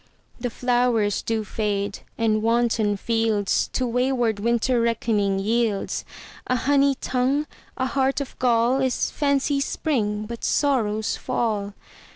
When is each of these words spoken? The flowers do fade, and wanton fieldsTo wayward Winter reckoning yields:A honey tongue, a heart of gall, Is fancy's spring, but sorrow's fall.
The 0.39 0.49
flowers 0.49 1.21
do 1.21 1.43
fade, 1.43 1.99
and 2.17 2.41
wanton 2.41 2.97
fieldsTo 2.97 3.87
wayward 3.87 4.39
Winter 4.39 4.81
reckoning 4.81 5.37
yields:A 5.37 6.55
honey 6.55 6.95
tongue, 6.95 7.45
a 7.77 7.85
heart 7.85 8.19
of 8.19 8.33
gall, 8.39 8.81
Is 8.81 9.11
fancy's 9.11 9.65
spring, 9.67 10.25
but 10.25 10.43
sorrow's 10.43 11.17
fall. 11.17 11.75